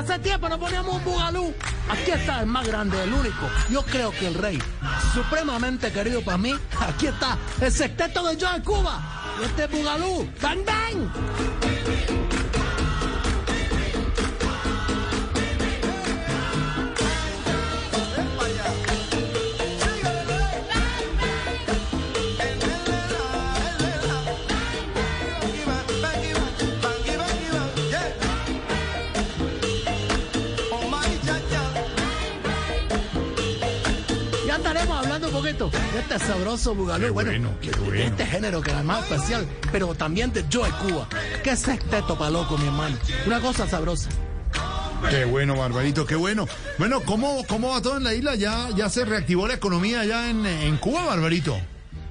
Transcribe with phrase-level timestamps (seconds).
[0.00, 1.54] Hace tiempo no poníamos un bugalú.
[1.88, 3.48] Aquí está el más grande, el único.
[3.68, 4.58] Yo creo que el rey,
[5.14, 6.54] supremamente querido para mí.
[6.80, 9.00] Aquí está el sexteto de Joe Cuba.
[9.44, 10.28] Este es bugalú.
[10.40, 12.39] ¡Bang, bang!
[35.40, 37.06] Poquito de este sabroso bugalú.
[37.06, 38.02] Qué bueno, bueno, qué de bueno.
[38.02, 41.08] este género que es más especial, pero también de Joe Cuba.
[41.42, 42.96] Que sexteto pa' loco, mi hermano.
[43.26, 44.10] Una cosa sabrosa.
[45.08, 46.46] Qué bueno, Barbarito, qué bueno.
[46.78, 48.34] Bueno, ¿cómo, cómo va todo en la isla?
[48.34, 51.58] ¿Ya, ya se reactivó la economía allá en, en Cuba, Barbarito?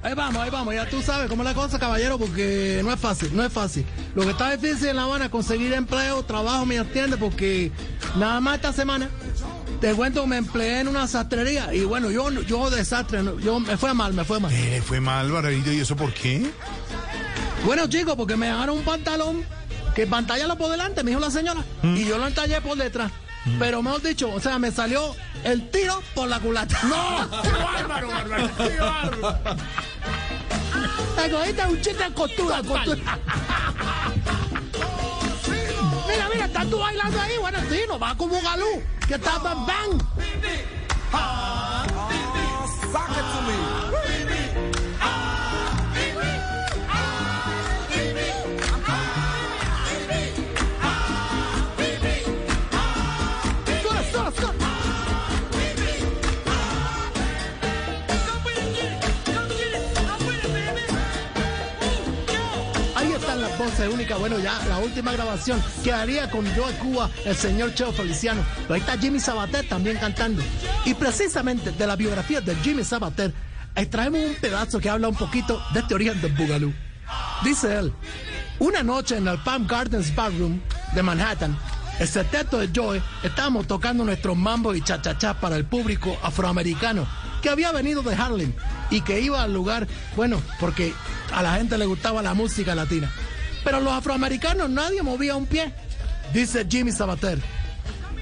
[0.01, 2.99] Ahí vamos, ahí vamos, ya tú sabes cómo es la cosa, caballero, porque no es
[2.99, 3.85] fácil, no es fácil.
[4.15, 7.69] Lo que está difícil en La Habana es conseguir empleo, trabajo, me entiendes, porque
[8.15, 9.09] nada más esta semana
[9.79, 13.93] te cuento me empleé en una sastrería y bueno, yo, yo desastre, yo me fue
[13.93, 14.51] mal, me fue mal.
[14.53, 16.49] Eh, fue mal, Barbarito, ¿y eso por qué?
[17.65, 19.43] Bueno, chicos, porque me dejaron un pantalón
[19.95, 23.11] que pantalla por delante, me dijo la señora, y yo lo entallé por detrás.
[23.57, 26.77] Pero mejor dicho, o sea, me salió el tiro por la culata.
[26.83, 27.41] ¡No!
[27.41, 28.67] ¡Qué bárbaro, Barbarito!
[28.69, 29.57] ¡Qué bárbaro!
[31.15, 33.19] Te cogiste un chiste de costura, costura.
[36.19, 37.37] Mira, mira, estás tú bailando ahí.
[37.39, 38.83] Bueno, sí, nos va como galú.
[39.07, 41.48] Que está bang bang.
[63.89, 64.19] Únicas.
[64.19, 68.41] Bueno, ya la última grabación que haría con Joe Cuba, el señor Cheo Feliciano.
[68.61, 70.41] Pero ahí está Jimmy Sabater también cantando.
[70.85, 73.33] Y precisamente de la biografía de Jimmy Sabater,
[73.75, 76.73] extraemos un pedazo que habla un poquito de este origen del Boogaloo.
[77.43, 77.93] Dice él,
[78.59, 80.59] una noche en el Palm Gardens Ballroom
[80.93, 81.57] de Manhattan,
[81.99, 87.05] el sexteto de Joe estábamos tocando nuestros mambos y chachachás para el público afroamericano
[87.41, 88.53] que había venido de Harlem
[88.89, 90.93] y que iba al lugar, bueno, porque
[91.33, 93.11] a la gente le gustaba la música latina.
[93.63, 95.73] Pero los afroamericanos nadie movía un pie,
[96.33, 97.39] dice Jimmy Sabater.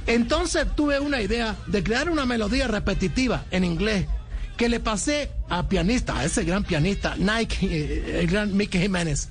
[0.07, 4.07] Entonces tuve una idea de crear una melodía repetitiva en inglés
[4.55, 9.29] que le pasé a pianista, a ese gran pianista, Nike, eh, el gran Mickey Jiménez.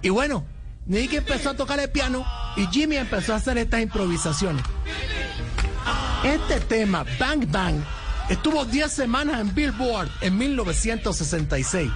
[0.00, 0.46] Y bueno,
[0.86, 2.24] Nicky empezó a tocar el piano
[2.56, 4.64] y Jimmy empezó a hacer estas improvisaciones.
[6.24, 7.76] Este tema, Bang Bang,
[8.30, 11.90] estuvo 10 semanas en Billboard en 1966.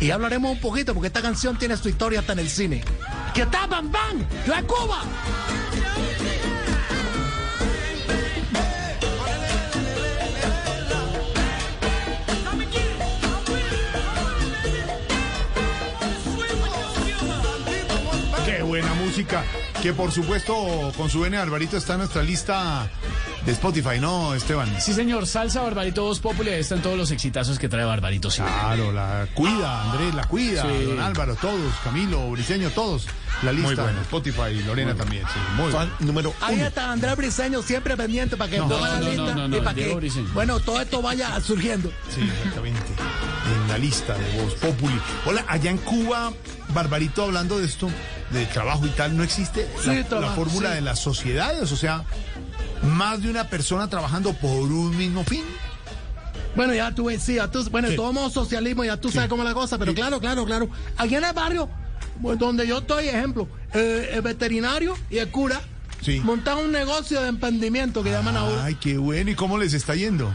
[0.00, 2.84] Y hablaremos un poquito porque esta canción tiene su historia hasta en el cine.
[3.32, 4.22] ¿Qué está Bang Bang?
[4.46, 5.02] ¡La Cuba!
[18.44, 19.44] Qué buena música.
[19.82, 22.88] Que por supuesto, con su N Alvarito está en nuestra lista
[23.44, 24.68] de Spotify, ¿no, Esteban?
[24.80, 28.30] Sí, señor, salsa Barbarito Voz Populi, ahí están todos los exitazos que trae Barbarito.
[28.30, 28.40] Sí.
[28.42, 30.84] Claro, la cuida, Andrés, la cuida, Sí.
[30.84, 33.06] don Álvaro, todos, Camilo, Briseño, todos.
[33.42, 33.90] La lista bueno.
[33.98, 35.38] en Spotify, Lorena también, sí.
[35.56, 35.94] Muy Fan bueno.
[36.00, 39.48] número Ahí está Andrés Briseño siempre pendiente para que No, la no, no, lista no,
[39.48, 40.30] no, y para que, Briseño.
[40.32, 41.90] bueno, todo esto vaya surgiendo.
[42.08, 42.80] Sí, exactamente.
[43.62, 44.98] En la lista de Voz Populi.
[45.26, 46.32] Hola, allá en Cuba,
[46.72, 47.90] Barbarito, hablando de esto,
[48.30, 50.74] de trabajo y tal, ¿no existe la, Sí, la trabajo, fórmula sí.
[50.76, 51.70] de las sociedades?
[51.72, 52.04] O sea,
[52.84, 55.44] más de una persona trabajando por un mismo fin.
[56.56, 57.96] Bueno, ya tú, sí, ya tú, bueno, Sí.
[57.96, 60.68] todo modo socialismo, ya tú sabes cómo es la cosa, pero claro, claro, claro.
[60.96, 61.68] Aquí en el barrio,
[62.22, 65.60] pues, donde yo estoy, ejemplo, eh, el veterinario y el cura
[66.00, 66.20] Sí.
[66.20, 68.64] montan un negocio de emprendimiento que llaman ahora.
[68.66, 69.30] Ay, qué bueno.
[69.30, 70.32] ¿Y cómo les está yendo?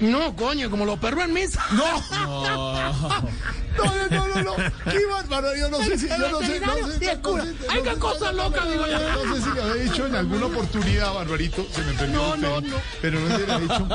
[0.00, 1.64] No, coño, como los perros en misa.
[1.72, 1.84] ¡No!
[3.18, 3.28] No,
[3.76, 4.56] no, no, no, no.
[4.56, 5.70] ¿Qué más, Barbarito?
[5.70, 7.20] No sé si, yo no sé, no sé,
[7.68, 9.24] Ay, qué cosa loca, digo yo.
[9.24, 11.66] No sé si lo he dicho en alguna oportunidad, Barbarito.
[11.72, 12.16] Se me perdió.
[12.16, 12.76] No, no, no.
[13.00, 13.88] Pero no se lo he dicho.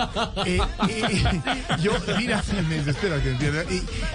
[0.46, 0.60] Eh,
[0.90, 1.24] eh,
[1.82, 3.64] yo, mira, me desespera que entienda.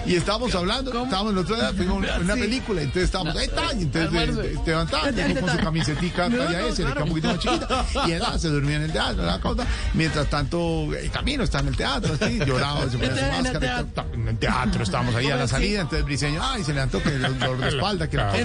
[0.05, 3.83] Y, estábamos hablando, estábamos el otro día, fuimos una película, entonces estábamos, ahí está, y
[3.83, 5.01] entonces eh, Esteban está,
[5.41, 8.49] con su camisetica talla S, le queda un poquito más chiquita, y él ah, se
[8.49, 9.65] durmió en el teatro, la cosa.
[9.93, 14.27] Mientras tanto, el camino está en el teatro, así, lloraba, se ponía su máscara, en
[14.27, 15.63] el teatro, estábamos ahí a la Sí.
[15.65, 18.37] salida, entonces Briseño, ay, se levantó que el dolor de espalda, que la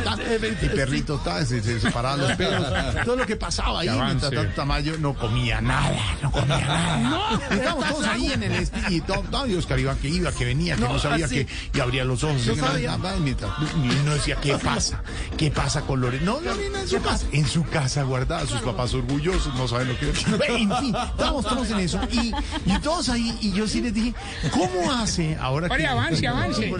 [0.63, 2.65] y perrito está, se, se separaban los pelos,
[3.05, 7.41] todo lo que pasaba ahí, mientras tanto Tamayo no comía nada, no comía nada.
[7.51, 10.75] Estábamos todos ahí en el y todo, todo, y Oscar Iván que iba, que venía,
[10.77, 11.45] que no, No, sabía así.
[11.45, 12.97] que, y abría los ojos, No sabía.
[12.97, 15.03] nada, mientras, y no decía, ¿qué pasa?
[15.37, 16.25] ¿Qué pasa con Lorena?
[16.25, 19.99] No, Lorena en su casa, en su casa guardada, sus papás orgullosos, no saben lo
[19.99, 20.07] que
[20.55, 22.33] En fin, estábamos todos en eso, y,
[22.67, 24.15] y todos ahí, y yo sí les dije,
[24.51, 25.75] ¿cómo hace ahora que...
[25.75, 26.71] Oye, avance, avance.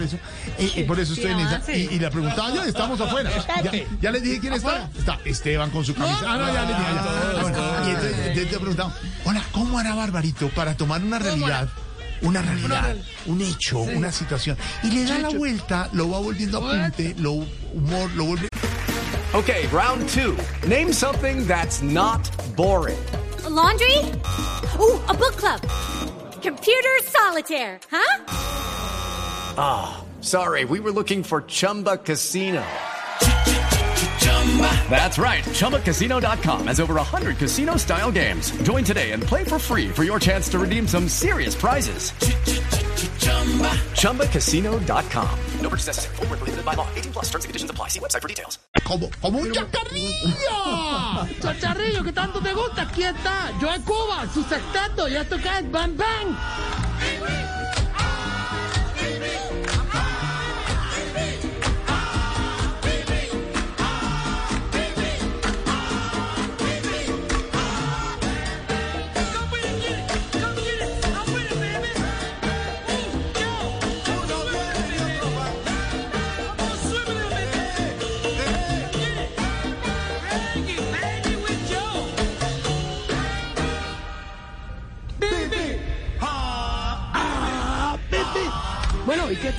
[0.57, 3.29] Eso, eh, eh, por eso estoy en esa, y, y la preguntaba yo, estamos afuera.
[3.63, 3.71] Ya,
[4.01, 4.89] ya les dije quién está.
[4.97, 6.19] Está Esteban con su camisa.
[6.25, 6.93] Ah, no, ya les dije.
[6.93, 7.85] ya.
[7.85, 8.93] Y entonces, entonces te preguntaba,
[9.25, 11.69] hola, ¿cómo hará Barbarito para tomar una realidad?
[12.21, 12.95] Una realidad,
[13.25, 14.57] un hecho, una situación.
[14.83, 17.33] Y le da la vuelta, lo va volviendo apunte, lo
[17.73, 18.47] humor, lo vuelve.
[19.33, 20.35] Okay, round two.
[20.65, 22.97] Name something that's not boring.
[23.45, 23.97] A laundry?
[24.79, 25.61] Ooh, a book club.
[26.41, 28.23] Computer solitaire, huh?
[30.25, 32.63] Sorry, we were looking for Chumba Casino.
[34.89, 35.43] That's right.
[35.43, 38.49] ChumbaCasino.com has over 100 casino style games.
[38.63, 42.09] Join today and play for free for your chance to redeem some serious prizes.
[44.01, 45.39] ChumbaCasino.com.
[45.61, 46.15] No purchase necessary.
[46.15, 46.87] Void where prohibited by law.
[46.95, 47.89] 18 plus terms and conditions apply.
[47.89, 48.57] See website for details.
[48.83, 50.41] Como, como un chacarrillo.
[51.41, 53.51] Chacharrillo, que tanto te gusta, aquí está.
[53.61, 57.44] Yo en Cuba, su sexteto, y esto que es Bang Bang.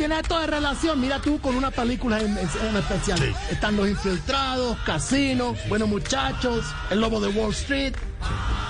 [0.06, 1.00] Tiene esto de relación?
[1.00, 3.20] Mira tú con una película en, especial.
[3.50, 7.92] Están los infiltrados, Casino, Buenos Muchachos, El Lobo de Wall Street.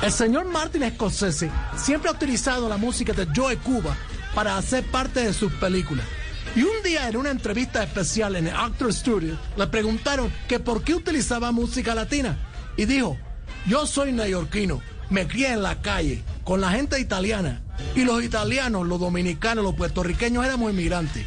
[0.00, 3.94] El señor Martin Scorsese siempre ha utilizado la música de Joe Cuba
[4.34, 6.06] para hacer parte de sus películas.
[6.54, 10.84] Y un día en una entrevista especial en el Actor Studio le preguntaron que por
[10.84, 12.38] qué utilizaba música latina.
[12.78, 13.18] Y dijo,
[13.66, 14.80] yo soy neoyorquino,
[15.10, 17.60] me crié en la calle con la gente italiana.
[17.94, 21.26] Y los italianos, los dominicanos, los puertorriqueños éramos inmigrantes.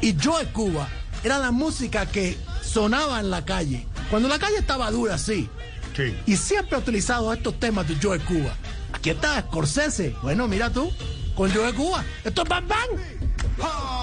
[0.00, 0.88] Y Joe Cuba
[1.22, 3.86] era la música que sonaba en la calle.
[4.10, 5.48] Cuando la calle estaba dura, sí.
[5.94, 6.16] Sí.
[6.26, 8.54] Y siempre ha utilizado estos temas de Joe Cuba.
[8.92, 10.16] Aquí está Scorsese.
[10.22, 10.90] Bueno, mira tú,
[11.36, 12.02] con Joe Cuba.
[12.24, 13.93] Esto es Bang Bang.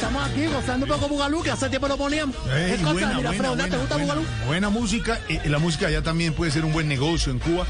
[0.00, 2.34] Estamos aquí gozando un poco Bugalú, que hace tiempo lo poníamos.
[2.52, 2.92] Ey, ¿Qué cosa?
[2.92, 4.28] buena, Mira, buena, Fredo, ¿te buena, gusta buena, Bugalú?
[4.46, 5.20] buena música.
[5.28, 7.66] Eh, la música allá también puede ser un buen negocio en Cuba.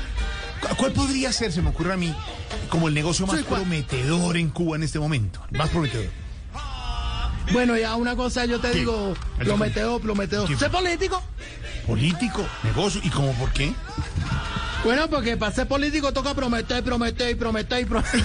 [0.60, 2.14] ¿Cu- ¿Cuál podría ser, se me ocurre a mí,
[2.68, 5.40] como el negocio más prometedor en Cuba en este momento?
[5.50, 6.06] Más prometedor.
[7.52, 8.78] Bueno, ya una cosa yo te ¿Qué?
[8.80, 10.46] digo, ¿El Prometeo, Prometeo.
[10.46, 10.56] ¿Qué?
[10.56, 11.20] ¿Sé político?
[11.84, 13.00] Político, negocio.
[13.02, 13.72] ¿Y cómo por qué?
[14.84, 18.22] Bueno, porque para ser político toca prometer, prometer y prometer y prometer.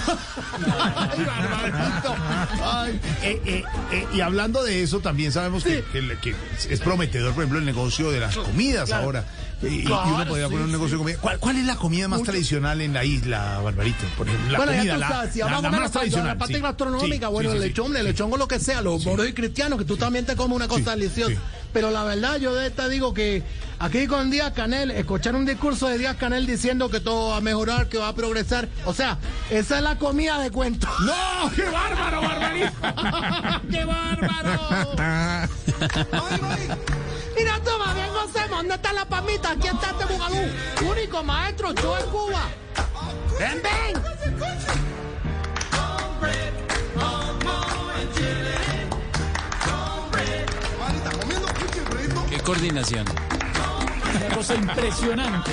[2.62, 6.34] Ay, eh, eh, eh, y hablando de eso, también sabemos que, que- que
[6.70, 9.24] es prometedor, por ejemplo, el negocio de las comidas ahora.
[9.62, 11.18] Y, y Claro, uno podría sí, poner un negocio de comida.
[11.18, 12.30] ¿Cuál, cuál es la comida más Mucho.
[12.32, 14.04] tradicional en la isla, Barbarito?
[14.16, 15.80] Por ejemplo, la bueno, comida, ya tú la, sabes, si la- vamos la a comer
[15.80, 16.26] más la, tradicional.
[16.28, 16.60] la parte sí.
[16.60, 17.98] gastronómica, Sí, bueno, sí, el sí, lechón, sí.
[17.98, 20.56] el lechón o lo que sea, los moros y cristianos, que tú también te comes
[20.56, 21.40] una cosa Sí, deliciosa.
[21.76, 23.42] Pero la verdad, yo de te digo que
[23.78, 27.40] aquí con Díaz Canel, escuchar un discurso de Díaz Canel diciendo que todo va a
[27.42, 28.66] mejorar, que va a progresar.
[28.86, 29.18] O sea,
[29.50, 30.88] esa es la comida de cuento.
[31.04, 31.52] ¡No!
[31.54, 32.72] ¡Qué bárbaro, Barbarito!
[33.70, 34.58] ¡Qué bárbaro!
[37.36, 38.56] Mira tú, más bien gocemos.
[38.56, 39.50] ¿Dónde está la pamita?
[39.50, 40.38] Aquí está este bugalú.
[40.90, 42.40] Único maestro, yo en Cuba.
[43.38, 44.02] ¡Ven, ven!
[52.46, 53.04] coordinación.
[54.14, 55.50] Una cosa impresionante.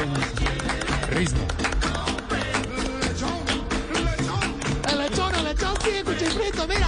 [1.10, 1.44] Ritmo.
[4.88, 6.88] A la chona, a la chona, sí, escucha el mira.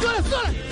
[0.00, 0.67] ¡Sola, sola!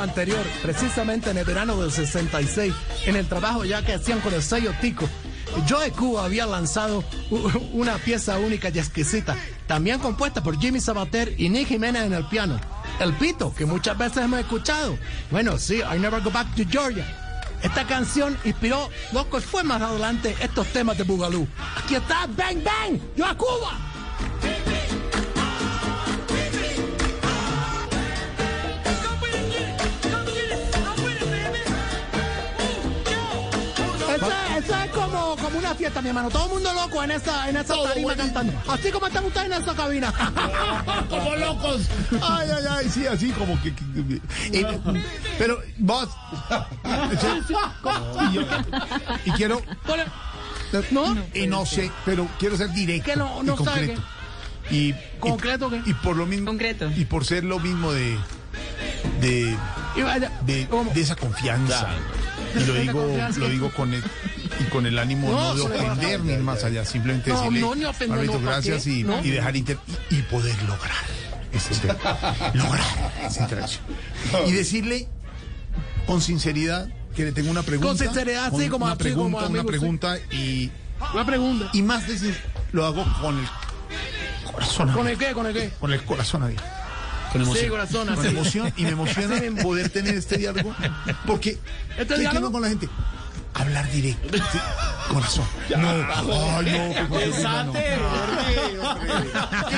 [0.00, 2.72] Anterior, precisamente en el verano del 66,
[3.06, 5.08] en el trabajo ya que hacían con el sello Tico,
[5.68, 7.04] Joe Cuba había lanzado
[7.72, 12.26] una pieza única y exquisita, también compuesta por Jimmy Sabater y Nick Jiménez en el
[12.26, 12.58] piano.
[13.00, 14.98] El pito, que muchas veces hemos escuchado.
[15.30, 17.06] Bueno, sí, I Never Go Back to Georgia.
[17.62, 21.46] Esta canción inspiró, loco, fue más adelante estos temas de Bugalú.
[21.76, 23.91] Aquí está, Bang Bang, Joe Cuba.
[34.64, 36.30] Eso es como, como una fiesta, mi hermano.
[36.30, 38.52] Todo el mundo loco en esa, en esa tarima cantando.
[38.68, 40.12] Así como están ustedes en esa cabina.
[41.10, 41.82] como locos.
[42.22, 43.68] Ay, ay, ay, sí, así como que.
[44.52, 44.78] eh,
[45.38, 46.08] pero vos.
[48.30, 48.42] y, yo-
[49.24, 49.62] y quiero.
[50.90, 51.16] ¿No?
[51.34, 53.10] Y no sé, pero quiero ser directo.
[53.10, 54.02] Que no- no y sabe concreto.
[54.70, 55.90] Y, ¿Concreto y, qué?
[55.90, 56.46] y por lo mismo.
[56.46, 56.90] Concreto.
[56.96, 58.16] Y por ser lo mismo de.
[59.20, 59.56] De,
[60.46, 60.68] de,
[61.00, 61.88] esa confianza.
[62.54, 64.02] Y lo digo, lo digo con el,
[64.60, 67.74] y con el ánimo No, no, de ofender ni más allá, simplemente No, decirle, no,
[67.74, 69.24] ni ofender, Alvarito, no, ¿para gracias y, No.
[69.24, 69.78] y dejar inter
[70.10, 70.92] y, y poder lograr
[71.52, 71.94] ese tema.
[72.54, 72.86] lograr
[73.26, 73.82] esa interacción.
[74.46, 75.08] Y decirle
[76.06, 77.88] con sinceridad que le tengo una pregunta.
[77.88, 80.70] Con sinceridad, sí, como una pregunta, como una pregunta y,
[81.12, 81.68] Una pregunta.
[81.72, 82.36] y más decir,
[82.72, 83.46] lo hago con el
[84.50, 85.32] corazón ¿Con el qué?
[85.32, 85.70] ¿Con el qué?
[85.78, 86.64] Con el corazón abierto.
[87.54, 88.28] Sí, corazón, Con así.
[88.28, 90.74] emoción y me emociona poder tener este diálogo
[91.26, 91.56] porque
[91.96, 92.52] ¿Este ¿qué diálogo?
[92.52, 92.88] con la gente
[93.54, 94.38] hablar directo.
[94.52, 94.58] Sí,
[95.14, 95.44] corazón.
[95.76, 97.72] No ay no qué cosa, no.
[97.72, 97.78] ¿Qué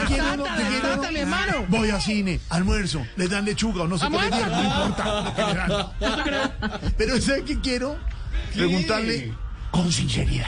[0.06, 0.44] quiere uno?
[0.44, 0.44] ¿Qué quiere uno?
[0.44, 1.52] Desate, mi hermano.
[1.68, 5.92] voy al cine almuerzo le dan lechuga o no sé qué no importa.
[6.98, 7.96] Pero ¿sabe qué quiero?
[8.54, 9.32] preguntarle
[9.72, 10.46] con sinceridad.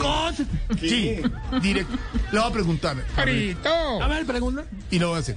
[0.00, 0.34] Con-
[0.80, 1.20] sí.
[1.60, 1.96] Directo.
[2.32, 3.06] Le voy a preguntar a ver,
[4.02, 4.64] A ver, pregunta.
[4.90, 5.36] y lo voy a hacer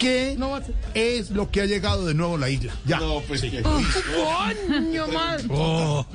[0.00, 0.74] ¿Qué No va a ser.
[0.94, 2.72] es lo que ha llegado de nuevo a la isla?
[2.86, 2.98] Ya.
[2.98, 3.18] Coño,
[5.08, 5.44] madre.
[5.50, 6.06] Oh.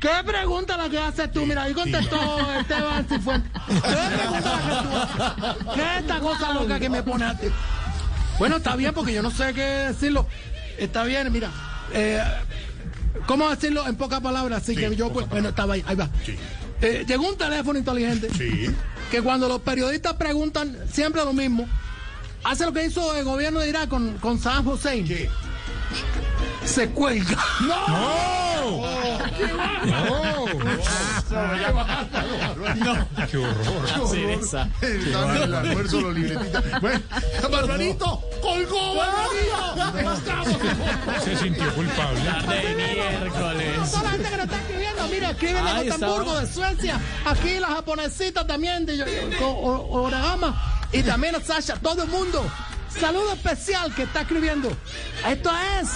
[0.00, 1.46] ¿Qué pregunta la que haces tú?
[1.46, 2.18] Mira, ahí contestó
[2.58, 3.52] Esteban Cifuentes.
[3.52, 5.22] ¿Qué pregunta la que tú haces?
[5.74, 7.46] ¿Qué es esta cosa loca que me pone a ti?
[8.38, 10.26] Bueno, está bien, porque yo no sé qué decirlo.
[10.78, 11.50] Está bien, mira.
[11.92, 12.20] eh,
[13.26, 14.62] ¿Cómo decirlo en pocas palabras?
[14.62, 16.08] Así que yo, pues, bueno, estaba ahí, ahí va.
[16.80, 18.68] Eh, llegó un teléfono inteligente Sí.
[19.12, 21.68] que cuando los periodistas preguntan siempre lo mismo,
[22.44, 25.06] hace lo que hizo el gobierno de Irak con, con Saddam Hussein.
[25.06, 25.30] ¿Qué?
[26.64, 27.38] Se cuelga.
[34.10, 34.68] Cereza.
[34.80, 36.80] Estaba en el almuerzo, los libretitas.
[36.80, 37.00] Bueno,
[37.50, 39.72] Barbarito, colgó, Barbarito.
[41.24, 42.20] Se sintió culpable.
[42.20, 43.90] De miércoles.
[43.90, 47.70] Toda la gente que nos está escribiendo, mira, escriben de Gotemburgo, de Suecia, aquí las
[47.70, 49.02] japonesitas también, de
[49.40, 52.44] Oragama, y también a Sasha, todo el mundo.
[52.88, 54.70] Saludo especial que está escribiendo.
[55.26, 55.90] Esto es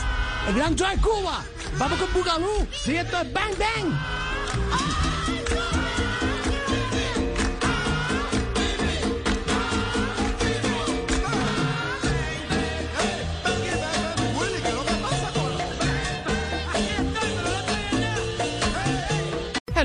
[0.49, 1.45] el Gran Joy Cuba.
[1.79, 2.67] Vamos con Bugalú.
[2.73, 3.93] Sí, esto es Bang Bang.